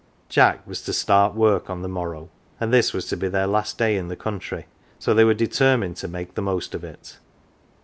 Jack 0.29 0.65
was 0.65 0.81
to" 0.81 0.93
start 0.93 1.35
work" 1.35 1.69
on 1.69 1.83
the 1.83 1.87
morrow, 1.87 2.27
and 2.59 2.73
this 2.73 2.91
was 2.91 3.05
to 3.05 3.15
be 3.15 3.27
their 3.27 3.45
last 3.45 3.77
day 3.77 3.95
in 3.97 4.07
the 4.07 4.15
country, 4.15 4.65
so 4.97 5.13
they 5.13 5.23
were 5.23 5.35
determined 5.35 5.95
to 5.97 6.07
make 6.07 6.33
the 6.33 6.41
most 6.41 6.73
of 6.73 6.83
it. 6.83 7.19